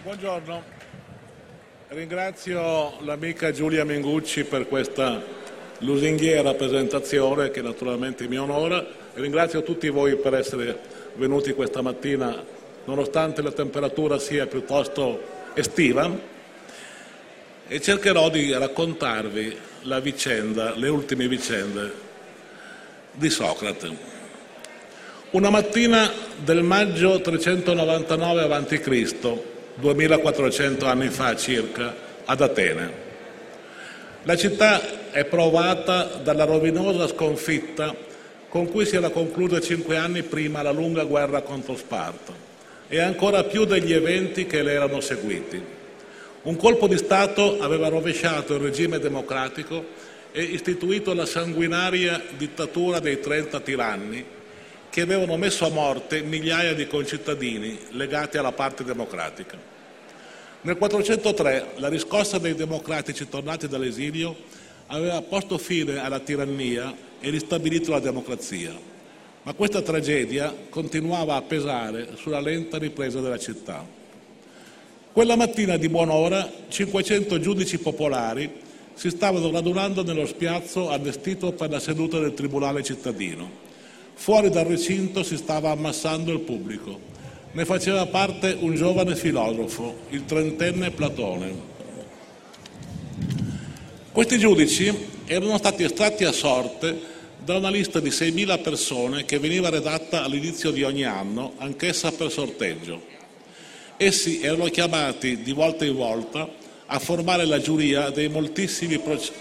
[0.00, 0.62] Buongiorno,
[1.88, 5.20] ringrazio l'amica Giulia Mengucci per questa
[5.78, 10.78] lusinghiera presentazione che naturalmente mi onora e ringrazio tutti voi per essere
[11.16, 12.42] venuti questa mattina
[12.84, 15.20] nonostante la temperatura sia piuttosto
[15.54, 16.08] estiva
[17.66, 21.92] e cercherò di raccontarvi la vicenda, le ultime vicende
[23.14, 23.96] di Socrate.
[25.30, 31.94] Una mattina del maggio 399 a.C., 2400 anni fa circa,
[32.24, 33.06] ad Atene.
[34.24, 37.94] La città è provata dalla rovinosa sconfitta
[38.48, 42.32] con cui si era conclusa cinque anni prima la lunga guerra contro Sparta
[42.88, 45.62] e ancora più degli eventi che le erano seguiti.
[46.42, 49.84] Un colpo di Stato aveva rovesciato il regime democratico
[50.32, 54.24] e istituito la sanguinaria dittatura dei 30 tiranni
[54.98, 59.56] che avevano messo a morte migliaia di concittadini legati alla parte democratica.
[60.62, 64.34] Nel 403 la riscossa dei democratici tornati dall'esilio
[64.88, 68.72] aveva posto fine alla tirannia e ristabilito la democrazia,
[69.44, 73.86] ma questa tragedia continuava a pesare sulla lenta ripresa della città.
[75.12, 78.50] Quella mattina di buon'ora 500 giudici popolari
[78.94, 83.67] si stavano radunando nello spiazzo allestito per la seduta del Tribunale cittadino
[84.20, 86.98] Fuori dal recinto si stava ammassando il pubblico.
[87.52, 91.54] Ne faceva parte un giovane filosofo, il trentenne Platone.
[94.10, 94.92] Questi giudici
[95.24, 97.00] erano stati estratti a sorte
[97.42, 102.32] da una lista di 6.000 persone che veniva redatta all'inizio di ogni anno, anch'essa per
[102.32, 103.00] sorteggio.
[103.96, 106.46] Essi erano chiamati di volta in volta
[106.86, 109.32] a formare la giuria dei moltissimi processi.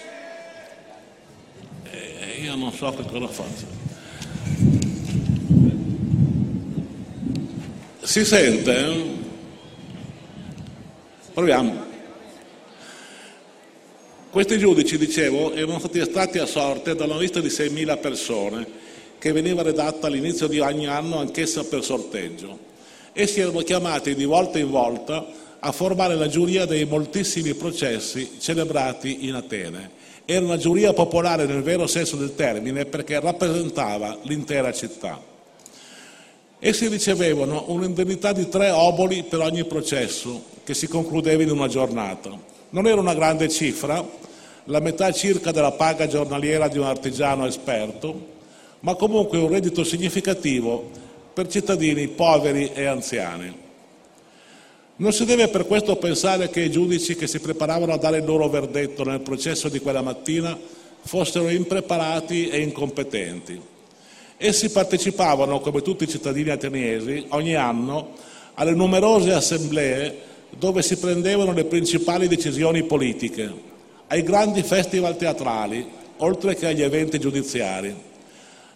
[1.91, 3.76] Eh, io non so che cosa faccio.
[8.07, 9.03] Si sente?
[11.33, 11.85] Proviamo.
[14.29, 18.65] Questi giudici, dicevo, erano stati estratti a sorte da una lista di 6.000 persone
[19.19, 22.57] che veniva redatta all'inizio di ogni anno, anch'essa per sorteggio.
[23.11, 25.27] Essi erano chiamati di volta in volta
[25.59, 29.89] a formare la giuria dei moltissimi processi celebrati in Atene.
[30.23, 35.35] Era una giuria popolare nel vero senso del termine perché rappresentava l'intera città.
[36.59, 42.31] Essi ricevevano un'indennità di tre oboli per ogni processo che si concludeva in una giornata.
[42.71, 44.03] Non era una grande cifra,
[44.63, 48.35] la metà circa della paga giornaliera di un artigiano esperto,
[48.79, 50.89] ma comunque un reddito significativo
[51.31, 53.55] per cittadini poveri e anziani.
[54.95, 58.25] Non si deve per questo pensare che i giudici che si preparavano a dare il
[58.25, 60.57] loro verdetto nel processo di quella mattina
[61.01, 63.75] fossero impreparati e incompetenti.
[64.39, 68.09] Essi partecipavano, come tutti i cittadini ateniesi, ogni anno
[68.53, 70.15] alle numerose assemblee
[70.55, 73.51] dove si prendevano le principali decisioni politiche,
[74.05, 75.85] ai grandi festival teatrali,
[76.17, 77.95] oltre che agli eventi giudiziari.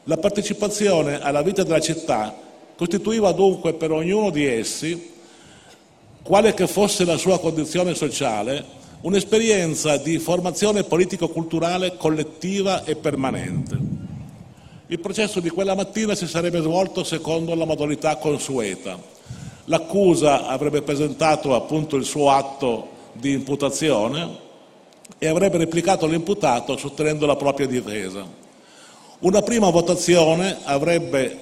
[0.06, 2.36] La partecipazione alla vita della città
[2.76, 5.12] costituiva dunque per ognuno di essi,
[6.24, 8.66] quale che fosse la sua condizione sociale,
[9.02, 14.11] un'esperienza di formazione politico-culturale collettiva e permanente.
[14.92, 19.00] Il processo di quella mattina si sarebbe svolto secondo la modalità consueta.
[19.66, 24.28] L'accusa avrebbe presentato appunto il suo atto di imputazione
[25.18, 28.26] e avrebbe replicato l'imputato sostenendo la propria difesa.
[29.20, 31.40] Una prima votazione avrebbe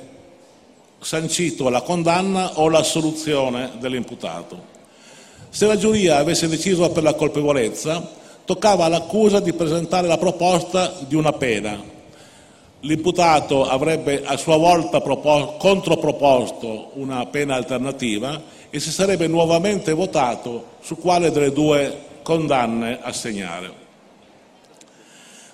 [1.00, 4.62] sancito la condanna o l'assoluzione dell'imputato.
[5.50, 8.12] Se la giuria avesse deciso per la colpevolezza,
[8.46, 11.98] toccava all'accusa di presentare la proposta di una pena,
[12.82, 20.78] L'imputato avrebbe a sua volta propos- controproposto una pena alternativa e si sarebbe nuovamente votato
[20.80, 23.88] su quale delle due condanne assegnare.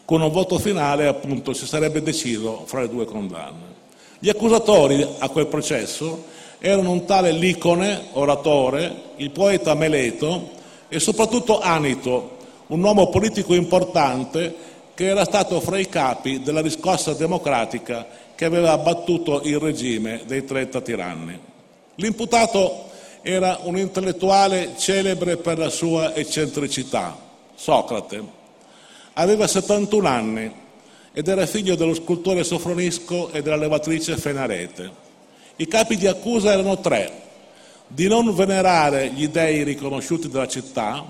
[0.06, 3.74] Con un voto finale, appunto, si sarebbe deciso fra le due condanne.
[4.20, 6.26] Gli accusatori a quel processo
[6.60, 10.52] erano un tale Licone, oratore, il poeta Meleto
[10.90, 12.38] e soprattutto Anito,
[12.68, 18.72] un uomo politico importante che era stato fra i capi della riscossa democratica che aveva
[18.72, 21.40] abbattuto il regime dei 30 tiranni.
[21.96, 22.90] L'imputato
[23.22, 27.18] era un intellettuale celebre per la sua eccentricità,
[27.56, 28.24] Socrate.
[29.14, 30.52] Aveva 71 anni
[31.12, 35.04] ed era figlio dello scultore Sofronisco e della levatrice Fenarete.
[35.58, 37.12] I capi di accusa erano tre,
[37.88, 41.06] di non venerare gli dei riconosciuti dalla città,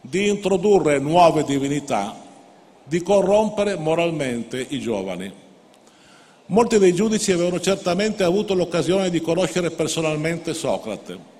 [0.00, 2.30] di introdurre nuove divinità
[2.84, 5.32] di corrompere moralmente i giovani.
[6.46, 11.30] Molti dei giudici avevano certamente avuto l'occasione di conoscere personalmente Socrate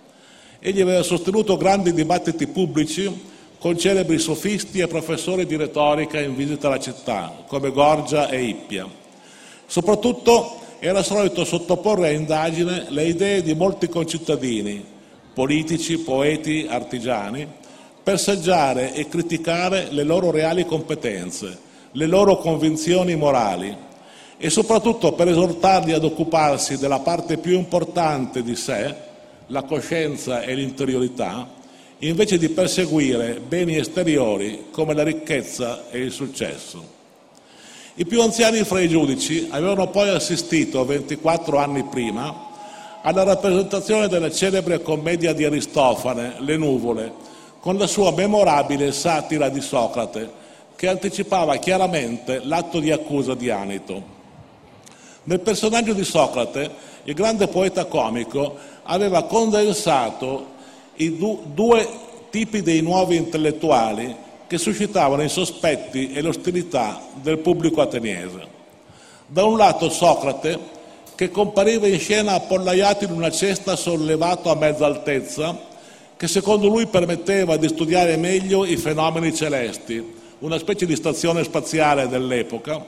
[0.65, 6.69] Egli aveva sostenuto grandi dibattiti pubblici con celebri sofisti e professori di retorica in visita
[6.69, 8.89] alla città, come Gorgia e Ippia.
[9.67, 14.85] Soprattutto era solito sottoporre a indagine le idee di molti concittadini,
[15.35, 17.44] politici, poeti, artigiani,
[18.02, 21.58] per saggiare e criticare le loro reali competenze,
[21.93, 23.76] le loro convinzioni morali
[24.37, 28.94] e soprattutto per esortarli ad occuparsi della parte più importante di sé,
[29.46, 31.49] la coscienza e l'interiorità,
[31.99, 37.00] invece di perseguire beni esteriori come la ricchezza e il successo.
[37.94, 42.50] I più anziani fra i giudici avevano poi assistito 24 anni prima
[43.02, 47.12] alla rappresentazione della celebre commedia di Aristofane, Le nuvole,
[47.62, 50.29] con la sua memorabile satira di Socrate,
[50.75, 54.03] che anticipava chiaramente l'atto di accusa di Anito.
[55.23, 56.69] Nel personaggio di Socrate,
[57.05, 60.47] il grande poeta comico aveva condensato
[60.97, 61.88] i du- due
[62.31, 64.12] tipi dei nuovi intellettuali
[64.49, 68.44] che suscitavano i sospetti e l'ostilità del pubblico ateniese.
[69.29, 70.58] Da un lato Socrate,
[71.15, 75.70] che compariva in scena appollaiato in una cesta sollevato a mezza altezza,
[76.22, 82.06] che secondo lui permetteva di studiare meglio i fenomeni celesti, una specie di stazione spaziale
[82.06, 82.80] dell'epoca.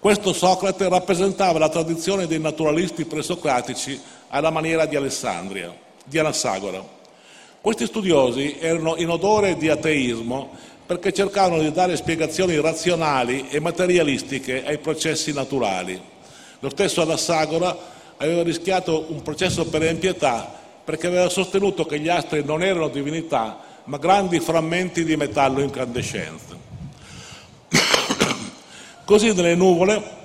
[0.00, 4.00] Questo Socrate rappresentava la tradizione dei naturalisti presocratici
[4.30, 5.72] alla maniera di Alessandria,
[6.04, 6.84] di Anassagora.
[7.60, 10.50] Questi studiosi erano in odore di ateismo
[10.84, 16.02] perché cercavano di dare spiegazioni razionali e materialistiche ai processi naturali.
[16.58, 17.78] Lo stesso Anassagora
[18.16, 23.60] aveva rischiato un processo per impietà perché aveva sostenuto che gli astri non erano divinità,
[23.84, 26.56] ma grandi frammenti di metallo incandescente.
[29.04, 30.20] Così nelle nuvole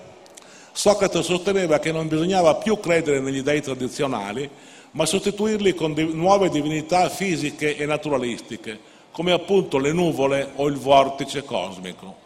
[0.77, 4.47] Socrate sosteneva che non bisognava più credere negli dei tradizionali,
[4.91, 8.79] ma sostituirli con di- nuove divinità fisiche e naturalistiche,
[9.11, 12.25] come appunto le nuvole o il vortice cosmico.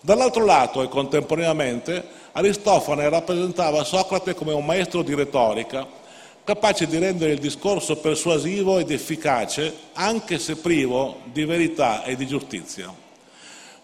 [0.00, 2.02] Dall'altro lato e contemporaneamente
[2.32, 5.86] Aristofane rappresentava Socrate come un maestro di retorica,
[6.46, 12.24] capace di rendere il discorso persuasivo ed efficace, anche se privo di verità e di
[12.24, 12.94] giustizia.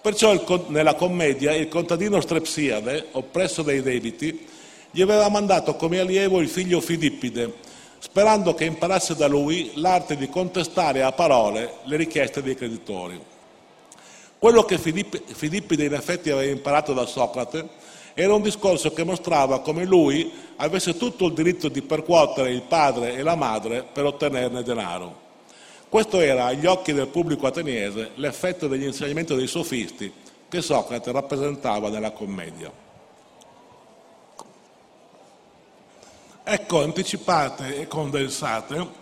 [0.00, 4.47] Perciò il, nella commedia il contadino Strepsiade, oppresso dai debiti,
[4.93, 7.53] gli aveva mandato come allievo il figlio Filippide,
[7.99, 13.20] sperando che imparasse da lui l'arte di contestare a parole le richieste dei creditori.
[14.38, 17.69] Quello che Filippide in effetti aveva imparato da Socrate
[18.14, 23.14] era un discorso che mostrava come lui avesse tutto il diritto di percuotere il padre
[23.14, 25.20] e la madre per ottenerne denaro.
[25.88, 30.12] Questo era, agli occhi del pubblico ateniese, l'effetto degli insegnamenti dei sofisti
[30.49, 32.70] che Socrate rappresentava nella commedia.
[36.44, 39.00] Ecco anticipate e condensate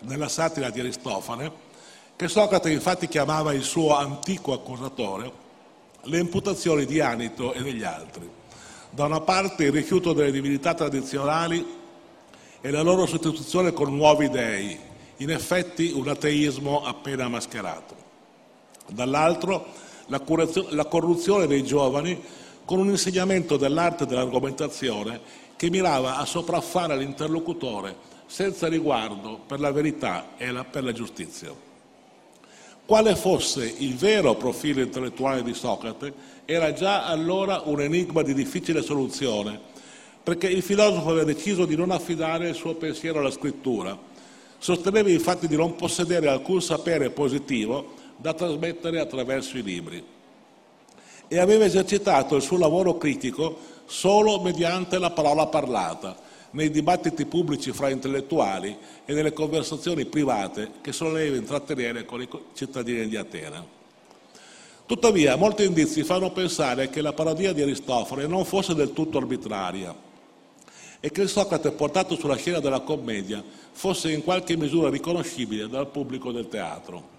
[0.00, 1.50] nella satira di Aristofane,
[2.16, 5.30] che Socrate infatti chiamava il suo antico accusatore,
[6.02, 8.28] le imputazioni di Anito e degli altri.
[8.94, 11.66] Da una parte il rifiuto delle divinità tradizionali
[12.60, 14.78] e la loro sostituzione con nuovi dei,
[15.16, 17.96] in effetti un ateismo appena mascherato.
[18.88, 19.68] Dall'altro
[20.08, 20.20] la,
[20.68, 22.22] la corruzione dei giovani
[22.66, 25.20] con un insegnamento dell'arte dell'argomentazione
[25.56, 27.96] che mirava a sopraffare l'interlocutore
[28.26, 31.50] senza riguardo per la verità e la, per la giustizia.
[32.84, 36.12] Quale fosse il vero profilo intellettuale di Socrate
[36.44, 39.58] era già allora un enigma di difficile soluzione,
[40.22, 43.96] perché il filosofo aveva deciso di non affidare il suo pensiero alla scrittura.
[44.58, 50.04] Sosteneva infatti di non possedere alcun sapere positivo da trasmettere attraverso i libri
[51.28, 56.16] e aveva esercitato il suo lavoro critico solo mediante la parola parlata,
[56.52, 63.08] nei dibattiti pubblici fra intellettuali e nelle conversazioni private che soleva intrattenere con i cittadini
[63.08, 63.80] di Atene.
[64.86, 69.94] Tuttavia, molti indizi fanno pensare che la parodia di Aristofane non fosse del tutto arbitraria
[71.00, 73.42] e che il Socrate portato sulla scena della commedia
[73.72, 77.10] fosse in qualche misura riconoscibile dal pubblico del teatro.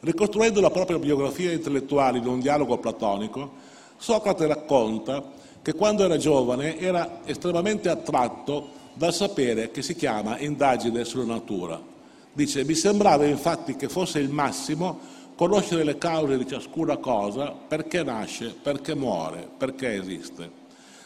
[0.00, 3.52] Ricostruendo la propria biografia intellettuale in un dialogo platonico,
[3.96, 11.04] Socrate racconta che quando era giovane era estremamente attratto dal sapere che si chiama indagine
[11.04, 11.80] sulla natura.
[12.32, 14.98] Dice, mi sembrava infatti che fosse il massimo
[15.34, 20.60] conoscere le cause di ciascuna cosa, perché nasce, perché muore, perché esiste.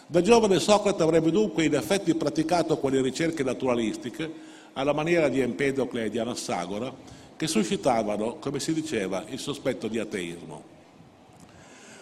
[0.06, 4.30] Da giovane Socrate avrebbe dunque in effetti praticato quelle ricerche naturalistiche
[4.75, 6.92] alla maniera di Empedocle e di Anassagora
[7.36, 10.75] che suscitavano, come si diceva, il sospetto di ateismo.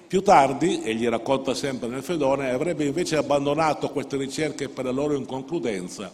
[0.07, 5.15] Più tardi, egli racconta sempre nel Fedone, avrebbe invece abbandonato queste ricerche per la loro
[5.15, 6.13] inconcludenza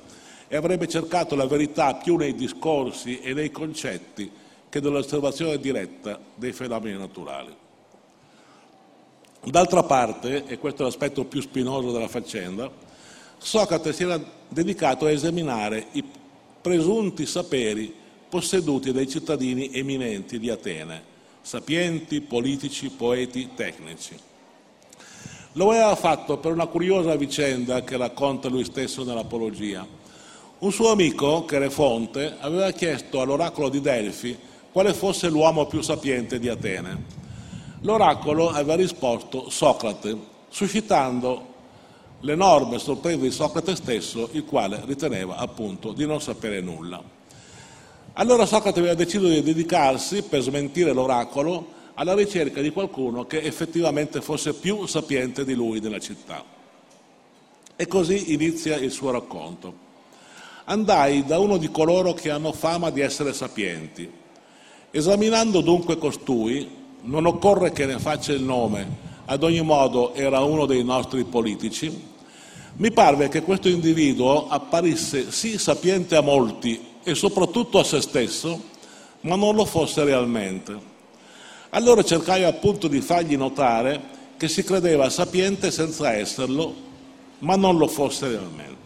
[0.49, 4.31] e avrebbe cercato la verità più nei discorsi e nei concetti
[4.69, 7.55] che nell'osservazione diretta dei fenomeni naturali.
[9.43, 12.71] D'altra parte, e questo è l'aspetto più spinoso della faccenda,
[13.39, 16.05] Socrate si era dedicato a esaminare i
[16.61, 17.93] presunti saperi
[18.29, 21.03] posseduti dai cittadini eminenti di Atene,
[21.51, 24.17] sapienti, politici, poeti, tecnici.
[25.55, 29.85] Lo aveva fatto per una curiosa vicenda che racconta lui stesso nell'Apologia.
[30.61, 34.39] Un suo amico, Cherefonte, aveva chiesto all'oracolo di Delfi
[34.71, 37.03] quale fosse l'uomo più sapiente di Atene.
[37.81, 40.17] L'oracolo aveva risposto Socrate,
[40.51, 41.47] suscitando
[42.21, 47.19] l'enorme sorpresa di Socrate stesso, il quale riteneva appunto di non sapere nulla.
[48.15, 54.21] Allora Socrate aveva deciso di dedicarsi, per smentire l'oracolo, alla ricerca di qualcuno che effettivamente
[54.21, 56.43] fosse più sapiente di lui nella città.
[57.77, 59.89] E così inizia il suo racconto.
[60.65, 64.11] Andai da uno di coloro che hanno fama di essere sapienti.
[64.91, 66.69] Esaminando dunque costui,
[67.03, 72.09] non occorre che ne faccia il nome, ad ogni modo era uno dei nostri politici,
[72.77, 78.63] mi parve che questo individuo apparisse sì sapiente a molti e soprattutto a se stesso,
[79.23, 80.89] ma non lo fosse realmente.
[81.71, 86.75] Allora cercai appunto di fargli notare che si credeva sapiente senza esserlo,
[87.41, 88.79] ma non lo fosse realmente.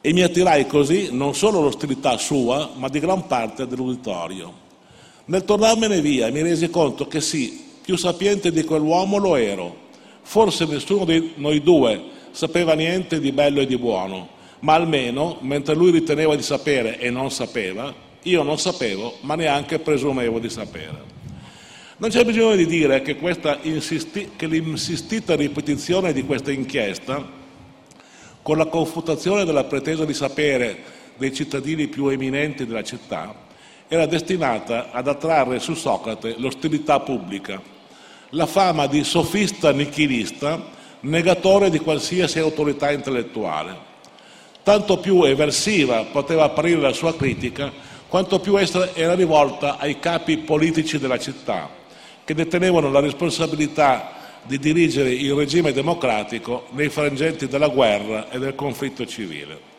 [0.00, 4.62] E mi attirai così non solo l'ostilità sua, ma di gran parte dell'uditorio.
[5.26, 9.82] Nel tornarmene via mi resi conto che sì, più sapiente di quell'uomo lo ero.
[10.20, 14.28] Forse nessuno di noi due sapeva niente di bello e di buono,
[14.64, 19.78] ma almeno, mentre lui riteneva di sapere e non sapeva, io non sapevo, ma neanche
[19.78, 21.12] presumevo di sapere.
[21.98, 23.14] Non c'è bisogno di dire che,
[23.62, 27.42] insisti- che l'insistita ripetizione di questa inchiesta,
[28.40, 30.82] con la confutazione della pretesa di sapere
[31.18, 33.34] dei cittadini più eminenti della città,
[33.86, 37.60] era destinata ad attrarre su Socrate l'ostilità pubblica,
[38.30, 43.92] la fama di sofista nichilista negatore di qualsiasi autorità intellettuale.
[44.64, 47.70] Tanto più eversiva poteva apparire la sua critica,
[48.08, 51.68] quanto più era rivolta ai capi politici della città,
[52.24, 58.54] che detenevano la responsabilità di dirigere il regime democratico nei frangenti della guerra e del
[58.54, 59.72] conflitto civile.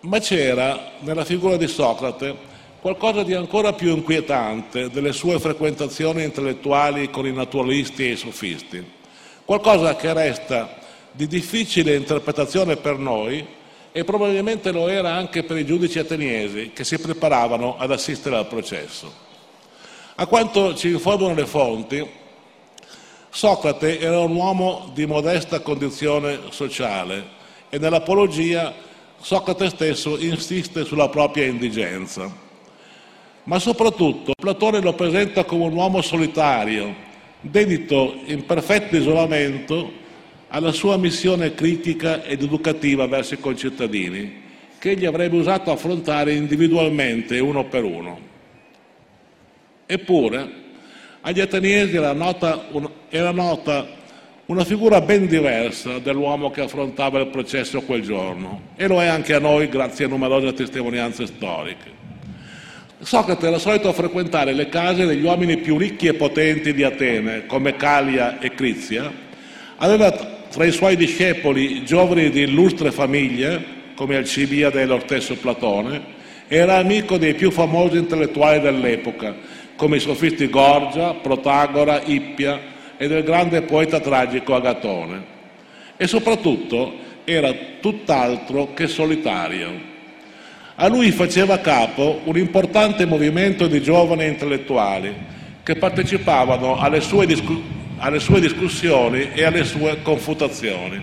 [0.00, 2.36] Ma c'era nella figura di Socrate
[2.82, 8.84] qualcosa di ancora più inquietante delle sue frequentazioni intellettuali con i naturalisti e i sofisti,
[9.46, 10.80] qualcosa che resta
[11.12, 13.46] di difficile interpretazione per noi
[13.92, 18.46] e probabilmente lo era anche per i giudici ateniesi che si preparavano ad assistere al
[18.46, 19.12] processo.
[20.16, 22.20] A quanto ci informano le fonti,
[23.28, 27.40] Socrate era un uomo di modesta condizione sociale
[27.70, 28.74] e nell'apologia
[29.20, 32.50] Socrate stesso insiste sulla propria indigenza
[33.44, 36.94] ma soprattutto Platone lo presenta come un uomo solitario,
[37.40, 40.00] dedito in perfetto isolamento
[40.54, 44.40] alla sua missione critica ed educativa verso i concittadini,
[44.78, 48.20] che egli avrebbe usato affrontare individualmente uno per uno.
[49.86, 50.60] Eppure
[51.22, 52.66] agli ateniesi era nota,
[53.08, 54.00] era nota
[54.46, 59.32] una figura ben diversa dell'uomo che affrontava il processo quel giorno e lo è anche
[59.32, 62.00] a noi grazie a numerose testimonianze storiche.
[62.98, 67.74] Socrate era solito frequentare le case degli uomini più ricchi e potenti di Atene, come
[67.76, 69.10] Calia e Crizia,
[69.76, 76.20] aveva tra i suoi discepoli giovani di illustre famiglie, come Alcibiade e lo stesso Platone,
[76.46, 79.34] era amico dei più famosi intellettuali dell'epoca,
[79.76, 82.60] come i sofisti Gorgia, Protagora, Ippia
[82.98, 85.24] e del grande poeta tragico Agatone.
[85.96, 89.90] E soprattutto era tutt'altro che solitario
[90.74, 95.14] a lui faceva capo un importante movimento di giovani intellettuali
[95.62, 97.62] che partecipavano alle sue, discu-
[98.02, 101.00] alle sue discussioni e alle sue confutazioni.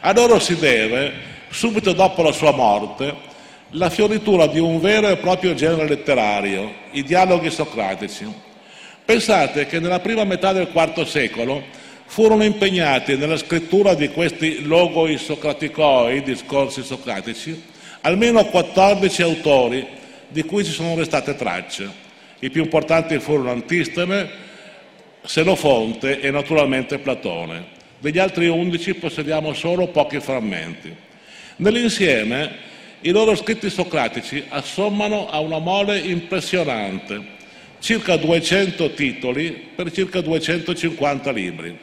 [0.00, 1.12] A loro si deve,
[1.50, 3.14] subito dopo la sua morte,
[3.70, 8.26] la fioritura di un vero e proprio genere letterario, i dialoghi socratici.
[9.04, 11.62] Pensate che nella prima metà del IV secolo
[12.06, 17.62] furono impegnati nella scrittura di questi logoi socraticoi, discorsi socratici,
[18.00, 19.86] almeno 14 autori
[20.28, 22.02] di cui ci sono restate tracce.
[22.38, 24.52] I più importanti furono Antisteme,
[25.26, 27.64] Senofonte e naturalmente Platone.
[27.98, 30.94] Degli altri 11 possediamo solo pochi frammenti.
[31.56, 32.50] Nell'insieme
[33.00, 37.22] i loro scritti socratici assommano a una mole impressionante,
[37.78, 41.78] circa 200 titoli per circa 250 libri.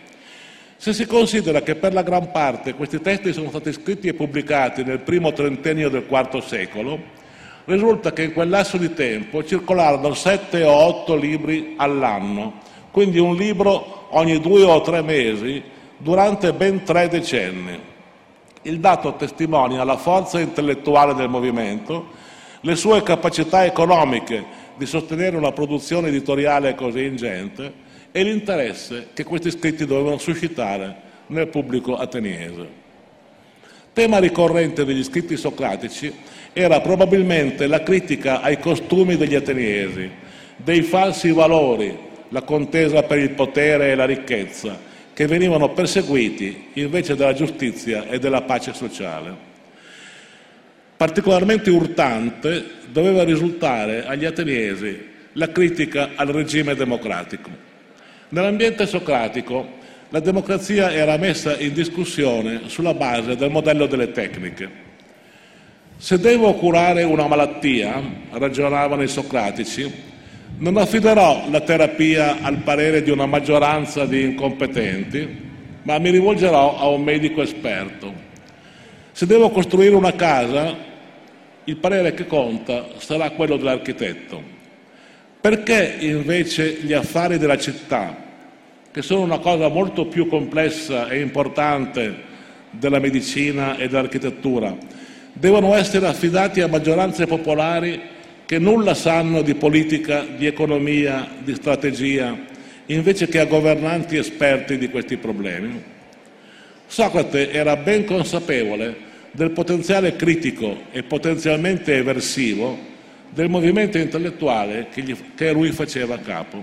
[0.77, 4.83] Se si considera che per la gran parte questi testi sono stati scritti e pubblicati
[4.83, 6.99] nel primo trentennio del IV secolo,
[7.65, 13.35] risulta che in quel lasso di tempo circolarono sette o otto libri all'anno, quindi un
[13.35, 15.61] libro ogni due o tre mesi
[15.97, 17.79] durante ben tre decenni.
[18.63, 22.07] Il dato testimonia la forza intellettuale del movimento,
[22.61, 24.43] le sue capacità economiche
[24.75, 31.47] di sostenere una produzione editoriale così ingente e l'interesse che questi scritti dovevano suscitare nel
[31.47, 32.79] pubblico ateniese.
[33.93, 36.13] Tema ricorrente degli scritti socratici
[36.53, 40.09] era probabilmente la critica ai costumi degli ateniesi,
[40.55, 41.97] dei falsi valori,
[42.31, 44.77] la contesa per il potere e la ricchezza,
[45.13, 49.49] che venivano perseguiti invece della giustizia e della pace sociale.
[50.95, 57.49] Particolarmente urtante doveva risultare agli ateniesi la critica al regime democratico.
[58.29, 64.69] Nell'ambiente socratico la democrazia era messa in discussione sulla base del modello delle tecniche.
[65.97, 70.09] Se devo curare una malattia, ragionavano i socratici,
[70.61, 75.49] non affiderò la terapia al parere di una maggioranza di incompetenti,
[75.81, 78.13] ma mi rivolgerò a un medico esperto.
[79.11, 80.77] Se devo costruire una casa,
[81.63, 84.39] il parere che conta sarà quello dell'architetto.
[85.41, 88.15] Perché invece gli affari della città,
[88.91, 92.29] che sono una cosa molto più complessa e importante
[92.69, 94.77] della medicina e dell'architettura,
[95.33, 98.19] devono essere affidati a maggioranze popolari
[98.51, 102.37] che nulla sanno di politica, di economia, di strategia,
[102.87, 105.81] invece che a governanti esperti di questi problemi?
[106.85, 108.93] Socrate era ben consapevole
[109.31, 112.77] del potenziale critico e potenzialmente eversivo
[113.29, 116.61] del movimento intellettuale che, gli, che lui faceva capo.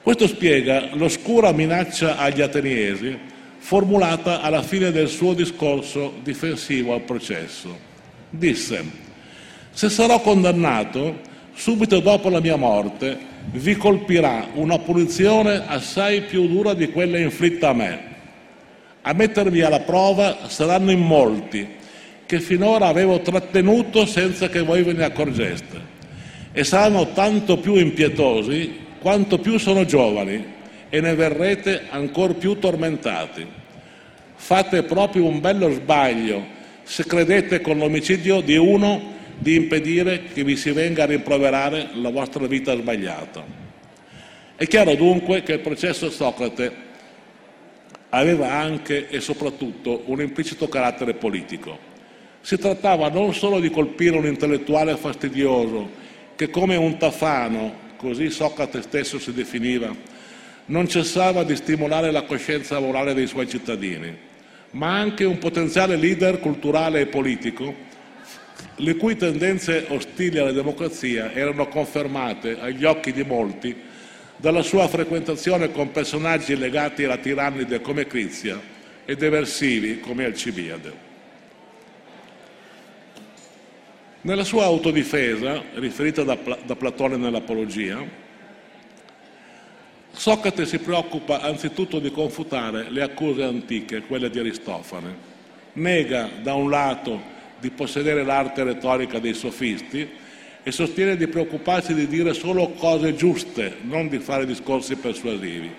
[0.00, 3.18] Questo spiega l'oscura minaccia agli ateniesi
[3.58, 7.78] formulata alla fine del suo discorso difensivo al processo.
[8.30, 9.05] Disse,
[9.76, 11.20] se sarò condannato,
[11.52, 13.18] subito dopo la mia morte
[13.52, 18.00] vi colpirà una punizione assai più dura di quella inflitta a me.
[19.02, 21.68] A mettervi alla prova saranno in molti,
[22.24, 25.78] che finora avevo trattenuto senza che voi ve ne accorgeste.
[26.52, 30.42] E saranno tanto più impietosi quanto più sono giovani
[30.88, 33.46] e ne verrete ancor più tormentati.
[34.36, 36.42] Fate proprio un bello sbaglio
[36.82, 42.10] se credete con l'omicidio di uno di impedire che vi si venga a rimproverare la
[42.10, 43.44] vostra vita sbagliata.
[44.56, 46.84] È chiaro dunque che il processo Socrate
[48.10, 51.78] aveva anche e soprattutto un implicito carattere politico.
[52.40, 56.04] Si trattava non solo di colpire un intellettuale fastidioso
[56.36, 59.94] che come un tafano, così Socrate stesso si definiva,
[60.66, 64.16] non cessava di stimolare la coscienza morale dei suoi cittadini,
[64.70, 67.74] ma anche un potenziale leader culturale e politico,
[68.76, 73.74] le cui tendenze ostili alla democrazia erano confermate agli occhi di molti
[74.36, 78.60] dalla sua frequentazione con personaggi legati alla tirannide come Crizia
[79.04, 81.04] ed eversivi come Alcibiade.
[84.22, 88.24] Nella sua autodifesa, riferita da, da Platone nell'Apologia,
[90.10, 95.34] Socrate si preoccupa anzitutto di confutare le accuse antiche, quelle di Aristofane.
[95.74, 100.08] Nega da un lato di possedere l'arte retorica dei sofisti
[100.62, 105.72] e sostiene di preoccuparsi di dire solo cose giuste, non di fare discorsi persuasivi.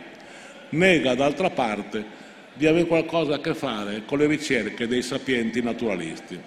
[0.69, 2.05] Nega d'altra parte
[2.53, 6.39] di avere qualcosa a che fare con le ricerche dei sapienti naturalisti.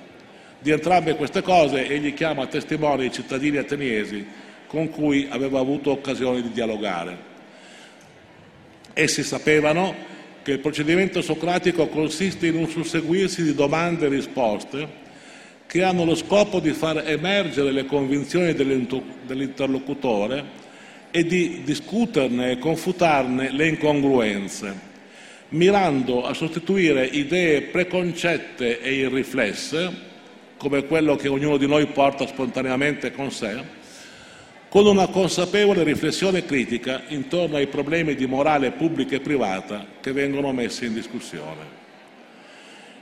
[0.59, 4.27] Di entrambe queste cose egli chiama testimoni i cittadini ateniesi
[4.67, 7.29] con cui aveva avuto occasione di dialogare.
[8.93, 9.95] Essi sapevano
[10.43, 15.09] che il procedimento socratico consiste in un susseguirsi di domande e risposte
[15.71, 20.45] che hanno lo scopo di far emergere le convinzioni dell'interlocutore
[21.13, 24.75] e di discuterne e confutarne le incongruenze,
[25.51, 30.09] mirando a sostituire idee preconcette e irriflesse
[30.57, 33.63] come quello che ognuno di noi porta spontaneamente con sé,
[34.69, 40.51] con una consapevole riflessione critica intorno ai problemi di morale pubblica e privata che vengono
[40.51, 41.79] messi in discussione.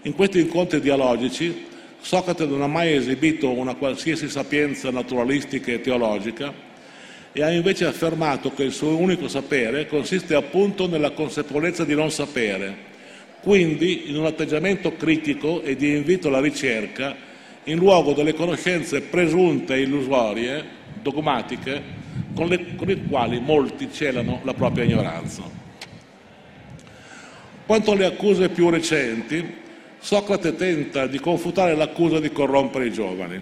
[0.03, 6.53] In questi incontri dialogici Socrate non ha mai esibito una qualsiasi sapienza naturalistica e teologica
[7.33, 12.11] e ha invece affermato che il suo unico sapere consiste appunto nella consapevolezza di non
[12.11, 12.77] sapere,
[13.43, 17.15] quindi in un atteggiamento critico e di invito alla ricerca
[17.65, 20.65] in luogo delle conoscenze presunte illusorie,
[21.03, 21.83] dogmatiche,
[22.35, 25.43] con le, con le quali molti celano la propria ignoranza.
[27.67, 29.67] Quanto alle accuse più recenti,
[30.01, 33.41] Socrate tenta di confutare l'accusa di corrompere i giovani.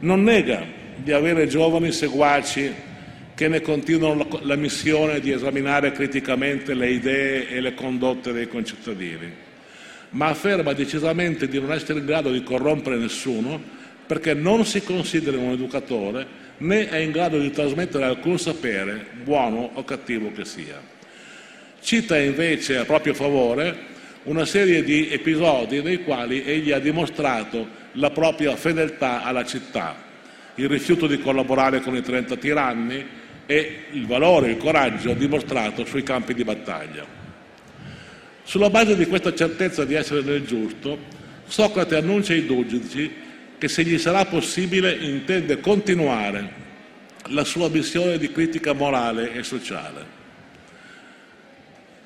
[0.00, 0.62] Non nega
[0.96, 2.72] di avere giovani seguaci
[3.34, 9.32] che ne continuano la missione di esaminare criticamente le idee e le condotte dei concittadini,
[10.10, 13.60] ma afferma decisamente di non essere in grado di corrompere nessuno
[14.06, 19.70] perché non si considera un educatore né è in grado di trasmettere alcun sapere, buono
[19.72, 20.80] o cattivo che sia.
[21.80, 23.92] Cita invece a proprio favore
[24.24, 29.96] una serie di episodi nei quali egli ha dimostrato la propria fedeltà alla città,
[30.54, 33.06] il rifiuto di collaborare con i 30 tiranni
[33.46, 37.04] e il valore, il coraggio dimostrato sui campi di battaglia.
[38.44, 43.12] Sulla base di questa certezza di essere nel giusto, Socrate annuncia ai giudici
[43.58, 46.62] che se gli sarà possibile intende continuare
[47.28, 50.22] la sua missione di critica morale e sociale.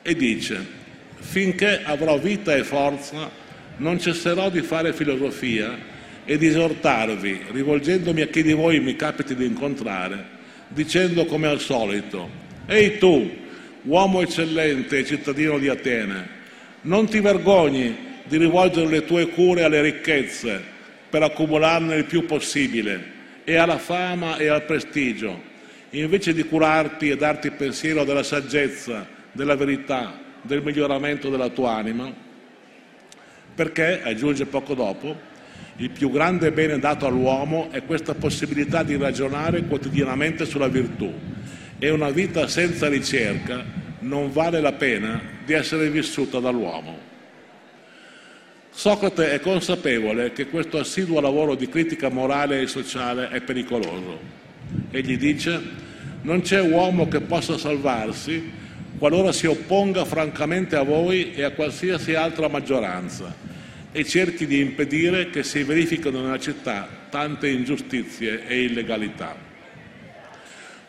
[0.03, 0.67] E dice,
[1.19, 3.31] finché avrò vita e forza,
[3.79, 5.77] non cesserò di fare filosofia
[6.25, 10.37] e di esortarvi, rivolgendomi a chi di voi mi capiti di incontrare,
[10.69, 13.31] dicendo come al solito, Ehi tu,
[13.83, 16.37] uomo eccellente e cittadino di Atene,
[16.83, 20.63] non ti vergogni di rivolgere le tue cure alle ricchezze
[21.09, 25.43] per accumularne il più possibile e alla fama e al prestigio,
[25.91, 32.13] invece di curarti e darti pensiero della saggezza, della verità, del miglioramento della tua anima,
[33.55, 35.17] perché, aggiunge poco dopo,
[35.77, 41.13] il più grande bene dato all'uomo è questa possibilità di ragionare quotidianamente sulla virtù
[41.79, 43.65] e una vita senza ricerca
[44.01, 47.07] non vale la pena di essere vissuta dall'uomo.
[48.71, 54.19] Socrate è consapevole che questo assiduo lavoro di critica morale e sociale è pericoloso.
[54.91, 55.61] Egli dice,
[56.23, 58.53] non c'è uomo che possa salvarsi
[58.99, 63.33] qualora si opponga francamente a voi e a qualsiasi altra maggioranza
[63.93, 69.37] e cerchi di impedire che si verifichino nella città tante ingiustizie e illegalità.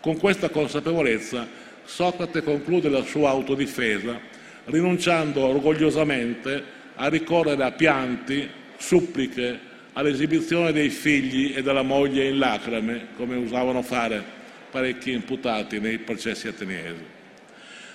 [0.02, 1.48] Con questa consapevolezza
[1.86, 4.20] Socrate conclude la sua autodifesa
[4.66, 13.08] rinunciando orgogliosamente a ricorrere a pianti, suppliche, all'esibizione dei figli e della moglie in lacrime,
[13.16, 14.24] come usavano fare
[14.70, 17.18] parecchi imputati nei processi ateniesi.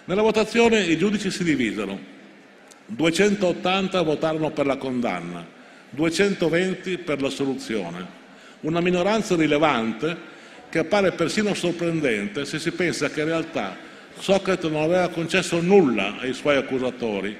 [0.06, 1.98] Nella votazione i giudici si divisero.
[2.86, 5.46] 280 votarono per la condanna,
[5.88, 8.06] 220 per la soluzione.
[8.60, 10.14] Una minoranza rilevante
[10.68, 13.76] che appare persino sorprendente se si pensa che in realtà
[14.18, 17.34] Socrate non aveva concesso nulla ai suoi accusatori,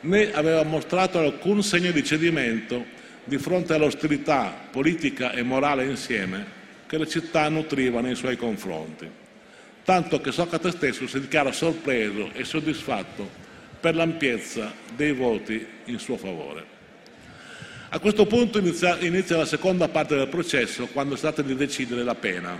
[0.00, 2.84] né aveva mostrato alcun segno di cedimento
[3.22, 6.44] di fronte all'ostilità politica e morale insieme
[6.88, 9.20] che la città nutriva nei suoi confronti
[9.84, 13.28] tanto che Socrate stesso si dichiara sorpreso e soddisfatto
[13.80, 16.64] per l'ampiezza dei voti in suo favore.
[17.88, 22.02] A questo punto inizia, inizia la seconda parte del processo, quando si tratta di decidere
[22.02, 22.58] la pena.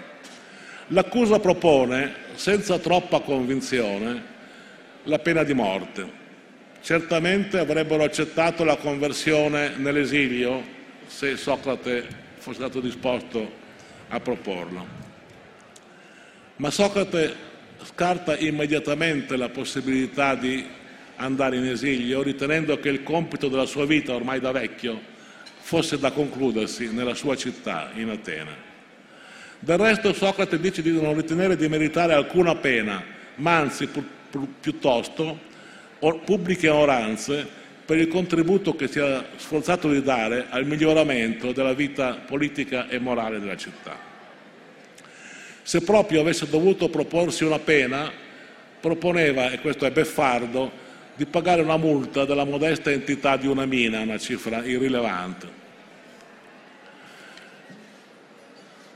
[0.89, 4.23] L'accusa propone, senza troppa convinzione,
[5.05, 6.21] la pena di morte.
[6.83, 10.63] Certamente avrebbero accettato la conversione nell'esilio
[11.07, 12.07] se Socrate
[12.39, 13.51] fosse stato disposto
[14.09, 15.12] a proporlo.
[16.63, 17.35] Ma Socrate
[17.83, 20.65] scarta immediatamente la possibilità di
[21.17, 24.97] andare in esilio, ritenendo che il compito della sua vita, ormai da vecchio,
[25.59, 28.51] fosse da concludersi nella sua città, in Atene.
[29.59, 33.03] Del resto Socrate dice di non ritenere di meritare alcuna pena,
[33.37, 34.07] ma anzi pi-
[34.61, 35.41] piuttosto
[36.25, 37.45] pubbliche onoranze
[37.85, 43.01] per il contributo che si è sforzato di dare al miglioramento della vita politica e
[43.01, 44.12] morale della città.
[45.63, 48.11] Se proprio avesse dovuto proporsi una pena,
[48.81, 50.71] proponeva, e questo è beffardo,
[51.15, 55.61] di pagare una multa della modesta entità di una mina, una cifra irrilevante.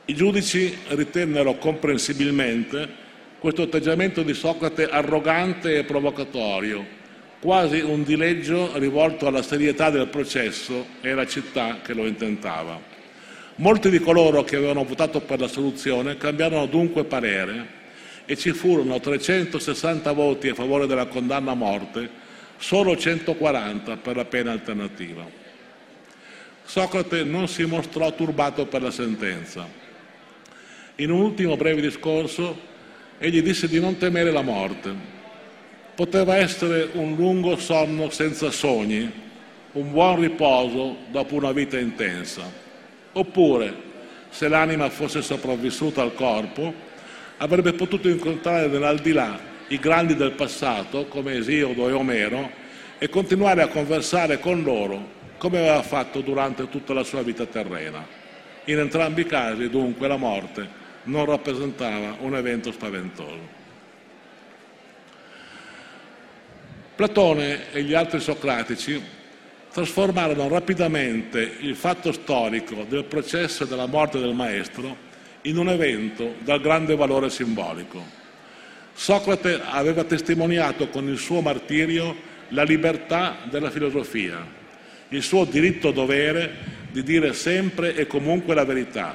[0.06, 3.04] I giudici ritennero comprensibilmente
[3.38, 6.84] questo atteggiamento di Socrate arrogante e provocatorio,
[7.40, 12.94] quasi un dileggio rivolto alla serietà del processo e alla città che lo intentava.
[13.58, 17.84] Molti di coloro che avevano votato per la soluzione cambiarono dunque parere
[18.26, 22.06] e ci furono 360 voti a favore della condanna a morte,
[22.58, 25.24] solo 140 per la pena alternativa.
[26.64, 29.66] Socrate non si mostrò turbato per la sentenza.
[30.96, 32.60] In un ultimo breve discorso
[33.16, 34.92] egli disse di non temere la morte.
[35.94, 39.10] Poteva essere un lungo sonno senza sogni,
[39.72, 42.64] un buon riposo dopo una vita intensa.
[43.18, 43.74] Oppure,
[44.28, 46.72] se l'anima fosse sopravvissuta al corpo,
[47.38, 52.50] avrebbe potuto incontrare nell'aldilà i grandi del passato, come Esiodo e Omero,
[52.98, 58.06] e continuare a conversare con loro come aveva fatto durante tutta la sua vita terrena.
[58.64, 60.68] In entrambi i casi, dunque, la morte
[61.04, 63.54] non rappresentava un evento spaventoso.
[66.94, 69.02] Platone e gli altri socratici
[69.76, 74.96] trasformarono rapidamente il fatto storico del processo e della morte del maestro
[75.42, 78.02] in un evento dal grande valore simbolico.
[78.94, 82.16] Socrate aveva testimoniato con il suo martirio
[82.48, 84.42] la libertà della filosofia,
[85.10, 86.54] il suo diritto-dovere
[86.90, 89.14] di dire sempre e comunque la verità,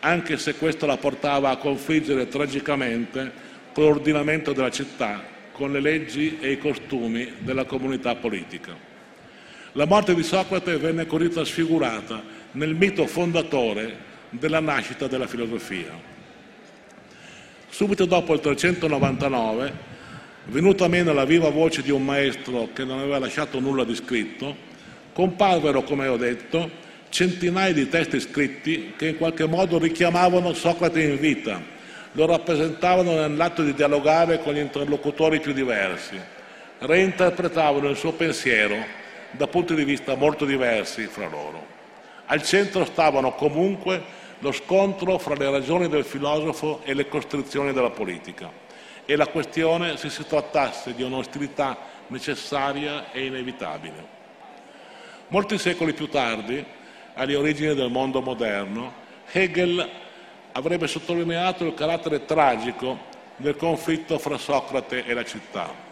[0.00, 3.32] anche se questo la portava a confliggere tragicamente
[3.72, 8.85] con l'ordinamento della città, con le leggi e i costumi della comunità politica.
[9.76, 13.94] La morte di Socrate venne così trasfigurata nel mito fondatore
[14.30, 15.90] della nascita della filosofia.
[17.68, 19.72] Subito dopo il 399,
[20.46, 24.56] venuta meno la viva voce di un maestro che non aveva lasciato nulla di scritto,
[25.12, 26.70] comparvero, come ho detto,
[27.10, 31.60] centinaia di testi scritti che in qualche modo richiamavano Socrate in vita,
[32.12, 36.18] lo rappresentavano nell'atto di dialogare con gli interlocutori più diversi,
[36.78, 41.74] reinterpretavano il suo pensiero da punti di vista molto diversi fra loro.
[42.26, 44.02] Al centro stavano comunque
[44.40, 48.50] lo scontro fra le ragioni del filosofo e le costrizioni della politica
[49.04, 51.76] e la questione se si trattasse di un'ostilità
[52.08, 54.14] necessaria e inevitabile.
[55.28, 56.64] Molti secoli più tardi,
[57.14, 59.88] alle origini del mondo moderno, Hegel
[60.52, 65.85] avrebbe sottolineato il carattere tragico del conflitto fra Socrate e la città.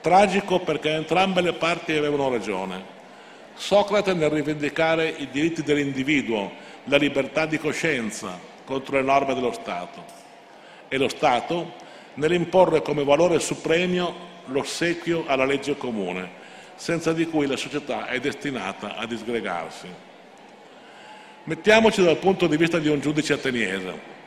[0.00, 2.98] Tragico perché entrambe le parti avevano ragione.
[3.54, 6.50] Socrate nel rivendicare i diritti dell'individuo,
[6.84, 10.02] la libertà di coscienza contro le norme dello Stato
[10.88, 11.74] e lo Stato
[12.14, 16.30] nell'imporre come valore supremo l'ossequio alla legge comune,
[16.76, 19.86] senza di cui la società è destinata a disgregarsi.
[21.44, 24.18] Mettiamoci dal punto di vista di un giudice ateniese.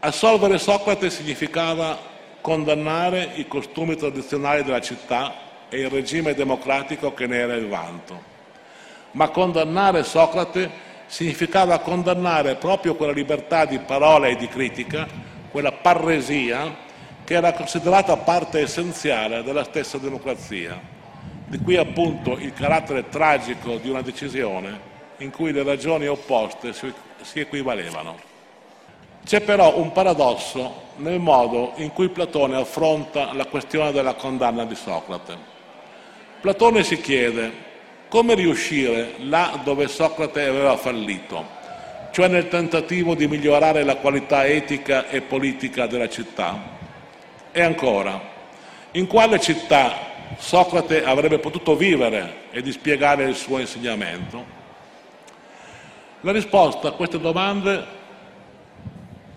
[0.00, 2.11] Assolvere Socrate significava
[2.42, 5.32] condannare i costumi tradizionali della città
[5.70, 8.30] e il regime democratico che ne era il vanto.
[9.12, 10.70] Ma condannare Socrate
[11.06, 15.06] significava condannare proprio quella libertà di parola e di critica,
[15.50, 16.74] quella parresia
[17.24, 20.80] che era considerata parte essenziale della stessa democrazia.
[21.46, 26.92] Di qui appunto il carattere tragico di una decisione in cui le ragioni opposte si,
[27.34, 28.31] equivalevano.
[29.24, 34.74] C'è però un paradosso nel modo in cui Platone affronta la questione della condanna di
[34.74, 35.50] Socrate.
[36.40, 37.70] Platone si chiede
[38.08, 41.46] come riuscire là dove Socrate aveva fallito,
[42.10, 46.80] cioè nel tentativo di migliorare la qualità etica e politica della città.
[47.52, 48.20] E ancora,
[48.92, 54.44] in quale città Socrate avrebbe potuto vivere e dispiegare il suo insegnamento?
[56.22, 58.00] La risposta a queste domande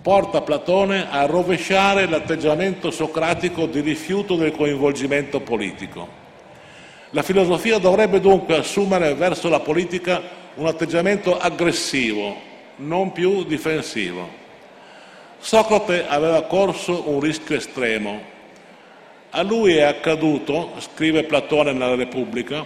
[0.06, 6.08] porta Platone a rovesciare l'atteggiamento socratico di rifiuto del coinvolgimento politico.
[7.10, 10.22] La filosofia dovrebbe dunque assumere verso la politica
[10.58, 12.36] un atteggiamento aggressivo,
[12.76, 14.30] non più difensivo.
[15.40, 18.22] Socrate aveva corso un rischio estremo.
[19.32, 22.64] A lui è accaduto, scrive Platone nella Repubblica,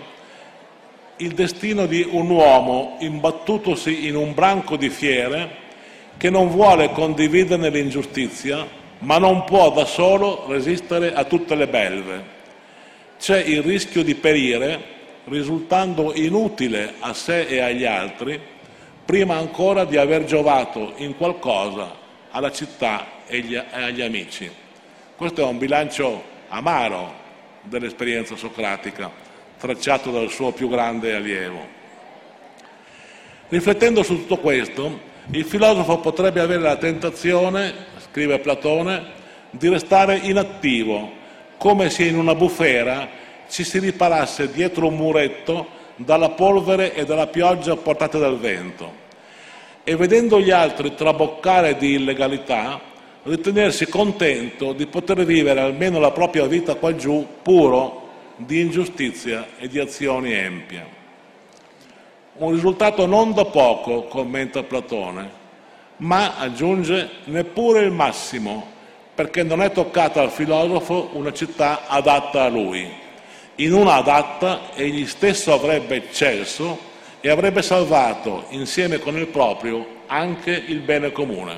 [1.16, 5.68] il destino di un uomo imbattutosi in un branco di fiere
[6.20, 8.68] che non vuole condividerne l'ingiustizia,
[9.00, 12.38] ma non può da solo resistere a tutte le belve
[13.20, 18.40] c'è il rischio di perire risultando inutile a sé e agli altri
[19.04, 21.98] prima ancora di aver giovato in qualcosa
[22.32, 24.50] alla città e agli amici.
[25.18, 27.14] Questo è un bilancio amaro
[27.64, 29.12] dell'esperienza socratica,
[29.58, 31.78] tracciato dal suo più grande allievo.
[33.50, 37.74] Riflettendo su tutto questo, il filosofo potrebbe avere la tentazione,
[38.10, 39.18] scrive Platone,
[39.52, 41.12] di restare inattivo
[41.58, 43.08] come se in una bufera
[43.48, 49.08] ci si riparasse dietro un muretto dalla polvere e dalla pioggia portate dal vento
[49.84, 52.80] e vedendo gli altri traboccare di illegalità
[53.24, 59.68] ritenersi contento di poter vivere almeno la propria vita qua giù puro di ingiustizia e
[59.68, 60.99] di azioni empie.
[62.40, 65.30] Un risultato non da poco, commenta Platone,
[65.98, 68.66] ma, aggiunge, neppure il massimo,
[69.14, 72.90] perché non è toccata al filosofo una città adatta a lui.
[73.56, 76.80] In una adatta egli stesso avrebbe eccesso
[77.20, 81.58] e avrebbe salvato insieme con il proprio anche il bene comune.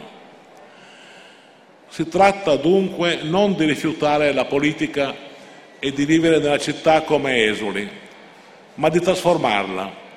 [1.89, 5.13] Si tratta dunque non di rifiutare la politica
[5.77, 7.87] e di vivere nella città come esuli,
[8.73, 10.09] ma di trasformarla,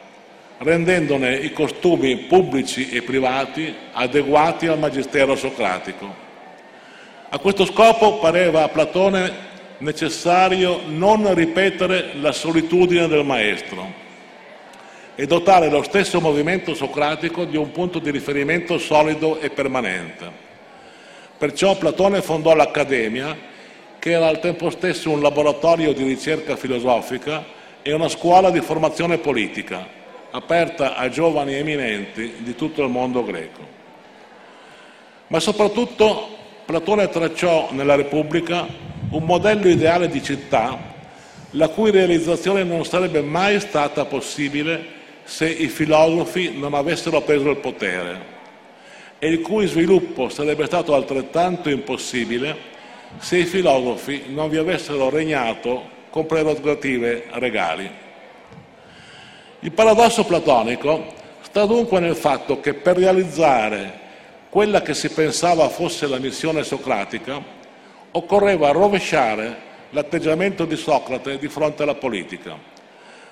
[0.64, 6.22] rendendone i costumi pubblici e privati adeguati al magistero socratico.
[7.28, 9.32] A questo scopo pareva a Platone
[9.78, 14.02] necessario non ripetere la solitudine del maestro
[15.14, 20.42] e dotare lo stesso movimento socratico di un punto di riferimento solido e permanente.
[21.36, 23.36] Perciò Platone fondò l'Accademia,
[23.98, 27.44] che era al tempo stesso un laboratorio di ricerca filosofica
[27.82, 29.86] e una scuola di formazione politica,
[30.34, 33.60] aperta a giovani eminenti di tutto il mondo greco.
[35.28, 36.28] Ma soprattutto
[36.64, 38.66] Platone tracciò nella Repubblica
[39.10, 40.92] un modello ideale di città
[41.50, 47.58] la cui realizzazione non sarebbe mai stata possibile se i filosofi non avessero preso il
[47.58, 48.32] potere
[49.20, 52.72] e il cui sviluppo sarebbe stato altrettanto impossibile
[53.18, 58.03] se i filosofi non vi avessero regnato con prerogative regali.
[59.64, 61.06] Il paradosso platonico
[61.40, 63.98] sta dunque nel fatto che per realizzare
[64.50, 67.42] quella che si pensava fosse la missione socratica
[68.10, 69.56] occorreva rovesciare
[69.88, 72.58] l'atteggiamento di Socrate di fronte alla politica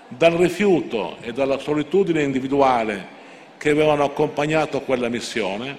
[0.08, 3.06] dal rifiuto e dalla solitudine individuale
[3.58, 5.76] che avevano accompagnato quella missione,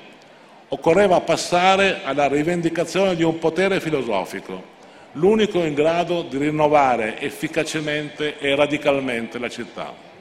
[0.67, 4.61] occorreva passare alla rivendicazione di un potere filosofico,
[5.13, 10.11] l'unico in grado di rinnovare efficacemente e radicalmente la città.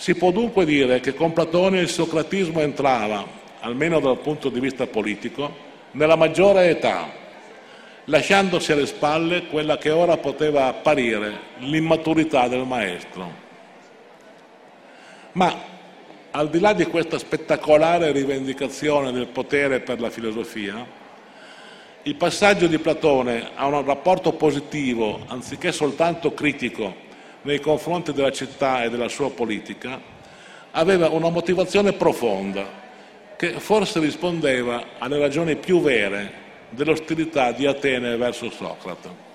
[0.00, 3.22] Si può dunque dire che con Platone il socratismo entrava,
[3.60, 5.54] almeno dal punto di vista politico,
[5.90, 7.06] nella maggiore età
[8.06, 13.30] lasciandosi alle spalle quella che ora poteva apparire l'immaturità del maestro.
[15.32, 15.54] Ma
[16.30, 20.82] al di là di questa spettacolare rivendicazione del potere per la filosofia,
[22.04, 27.08] il passaggio di Platone a un rapporto positivo, anziché soltanto critico,
[27.42, 30.00] nei confronti della città e della sua politica,
[30.72, 32.78] aveva una motivazione profonda
[33.36, 39.28] che forse rispondeva alle ragioni più vere dell'ostilità di Atene verso Socrate.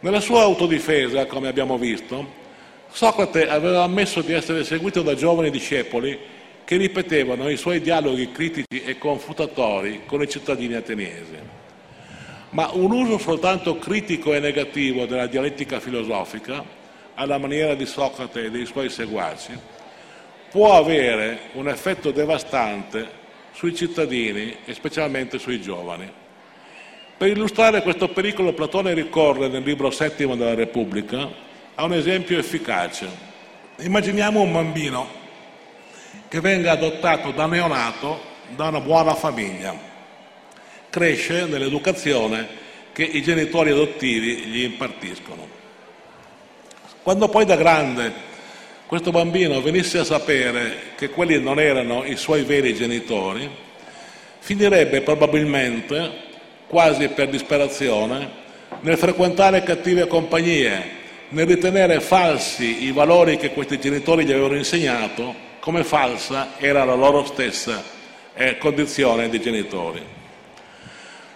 [0.00, 2.44] Nella sua autodifesa, come abbiamo visto,
[2.90, 6.18] Socrate aveva ammesso di essere seguito da giovani discepoli
[6.64, 11.64] che ripetevano i suoi dialoghi critici e confutatori con i cittadini ateniesi.
[12.56, 16.64] Ma un uso soltanto critico e negativo della dialettica filosofica,
[17.12, 19.52] alla maniera di Socrate e dei suoi seguaci,
[20.50, 23.06] può avere un effetto devastante
[23.52, 26.10] sui cittadini e specialmente sui giovani.
[27.18, 31.28] Per illustrare questo pericolo Platone ricorre nel libro settimo della Repubblica
[31.74, 33.06] a un esempio efficace.
[33.80, 35.06] Immaginiamo un bambino
[36.28, 38.18] che venga adottato da neonato
[38.56, 39.95] da una buona famiglia.
[40.96, 42.48] Cresce nell'educazione
[42.94, 45.46] che i genitori adottivi gli impartiscono.
[47.02, 48.10] Quando poi da grande
[48.86, 53.46] questo bambino venisse a sapere che quelli non erano i suoi veri genitori,
[54.38, 56.12] finirebbe probabilmente,
[56.66, 58.30] quasi per disperazione,
[58.80, 60.82] nel frequentare cattive compagnie,
[61.28, 66.94] nel ritenere falsi i valori che questi genitori gli avevano insegnato, come falsa era la
[66.94, 67.84] loro stessa
[68.32, 70.15] eh, condizione di genitori.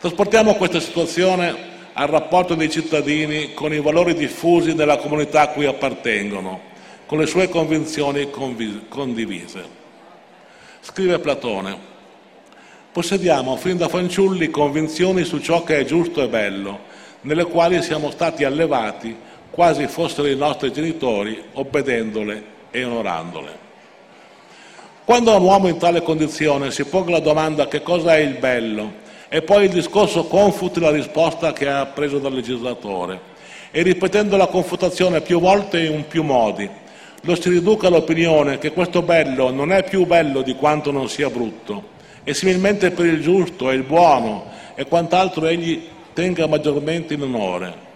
[0.00, 1.54] Trasportiamo questa situazione
[1.92, 6.58] al rapporto dei cittadini con i valori diffusi nella comunità a cui appartengono
[7.04, 9.62] con le sue convinzioni condivise.
[10.80, 11.76] Scrive Platone,
[12.90, 16.78] possediamo fin da fanciulli convinzioni su ciò che è giusto e bello,
[17.20, 19.14] nelle quali siamo stati allevati
[19.50, 23.58] quasi fossero i nostri genitori, obbedendole e onorandole.
[25.04, 29.08] Quando un uomo in tale condizione si ponga la domanda che cosa è il bello
[29.32, 33.20] e poi il discorso confuti la risposta che ha preso dal legislatore
[33.70, 36.68] e ripetendo la confutazione più volte in più modi,
[37.22, 41.30] lo si riduca all'opinione che questo bello non è più bello di quanto non sia
[41.30, 41.90] brutto,
[42.24, 45.80] e similmente per il giusto e il buono e quant'altro egli
[46.12, 47.88] tenga maggiormente in onore.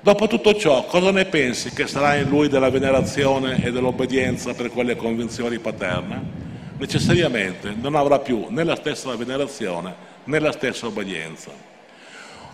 [0.00, 4.70] Dopo tutto ciò, cosa ne pensi che sarà in lui della venerazione e dell'obbedienza per
[4.70, 6.48] quelle convinzioni paterne?
[6.78, 11.50] Necessariamente non avrà più né la stessa venerazione né la stessa obbedienza.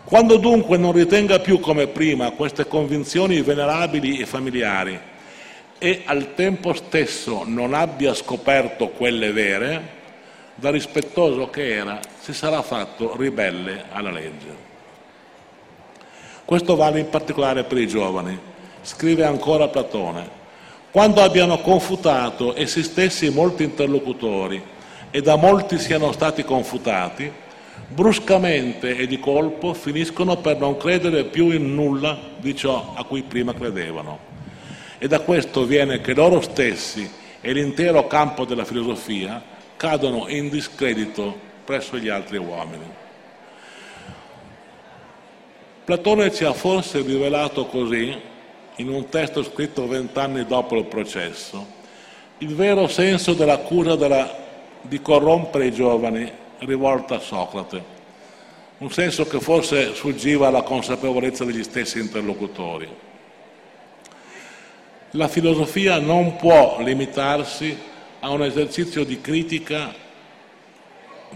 [0.04, 4.98] Quando dunque non ritenga più come prima queste convinzioni venerabili e familiari,
[5.78, 9.94] e al tempo stesso non abbia scoperto quelle vere,
[10.54, 14.64] da rispettoso che era, si sarà fatto ribelle alla legge.
[16.46, 18.38] Questo vale in particolare per i giovani.
[18.80, 20.30] Scrive ancora Platone,
[20.92, 24.62] quando abbiano confutato essi stessi molti interlocutori
[25.10, 27.30] e da molti siano stati confutati,
[27.88, 33.22] bruscamente e di colpo finiscono per non credere più in nulla di ciò a cui
[33.22, 34.34] prima credevano.
[34.98, 37.08] E da questo viene che loro stessi
[37.40, 39.42] e l'intero campo della filosofia
[39.76, 43.04] cadono in discredito presso gli altri uomini.
[45.84, 48.14] Platone ci ha forse rivelato così,
[48.76, 51.74] in un testo scritto vent'anni dopo il processo,
[52.38, 54.28] il vero senso dell'accusa della,
[54.80, 56.30] di corrompere i giovani
[56.60, 57.82] rivolta a Socrate,
[58.78, 62.88] un senso che forse sfuggiva alla consapevolezza degli stessi interlocutori.
[65.10, 67.76] La filosofia non può limitarsi
[68.20, 69.94] a un esercizio di critica,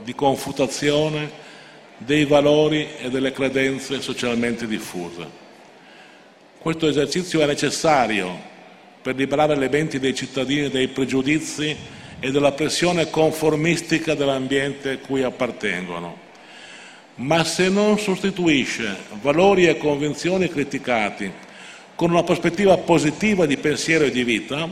[0.03, 1.49] di confutazione
[1.97, 5.39] dei valori e delle credenze socialmente diffuse.
[6.59, 8.49] Questo esercizio è necessario
[9.01, 11.77] per liberare le menti dei cittadini dai pregiudizi
[12.21, 16.29] e della pressione conformistica dell'ambiente cui appartengono.
[17.16, 21.31] Ma se non sostituisce valori e convinzioni criticati
[21.95, 24.68] con una prospettiva positiva di pensiero e di vita,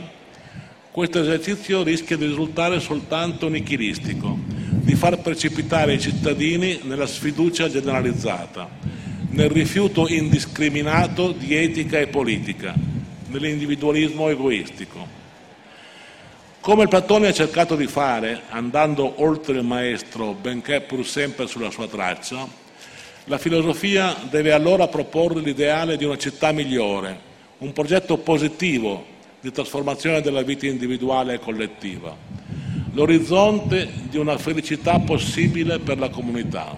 [0.91, 8.67] questo esercizio rischia di risultare soltanto nichilistico, di far precipitare i cittadini nella sfiducia generalizzata,
[9.29, 12.73] nel rifiuto indiscriminato di etica e politica,
[13.27, 15.18] nell'individualismo egoistico.
[16.61, 21.87] Come Platone ha cercato di fare, andando oltre il maestro, benché pur sempre sulla sua
[21.87, 22.45] traccia,
[23.25, 27.17] la filosofia deve allora proporre l'ideale di una città migliore,
[27.59, 29.05] un progetto positivo
[29.39, 32.13] di trasformazione della vita individuale e collettiva,
[32.91, 36.75] l'orizzonte di una felicità possibile per la comunità.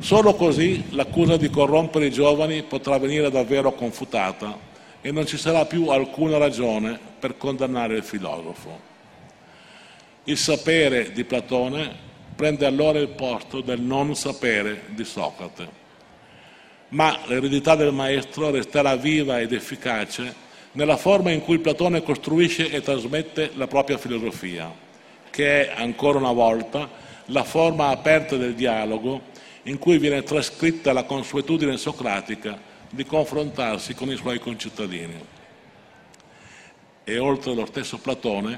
[0.00, 4.54] Solo così l'accusa di corrompere i giovani potrà venire davvero confutata
[5.00, 8.88] e non ci sarà più alcuna ragione per condannare il filosofo.
[10.24, 15.68] Il sapere di Platone prende allora il posto del non sapere di Socrate,
[16.88, 22.80] ma l'eredità del maestro resterà viva ed efficace nella forma in cui Platone costruisce e
[22.80, 24.72] trasmette la propria filosofia,
[25.30, 26.88] che è ancora una volta
[27.26, 29.28] la forma aperta del dialogo
[29.64, 32.58] in cui viene trascritta la consuetudine socratica
[32.88, 35.38] di confrontarsi con i suoi concittadini.
[37.10, 38.56] E oltre lo stesso Platone,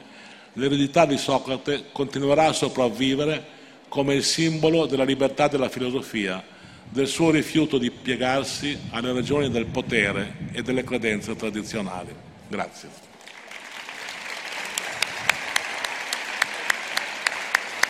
[0.53, 3.43] l'eredità di Socrate continuerà a sopravvivere
[3.89, 6.45] come il simbolo della libertà della filosofia,
[6.87, 12.15] del suo rifiuto di piegarsi alle ragioni del potere e delle credenze tradizionali.
[12.47, 13.12] Grazie.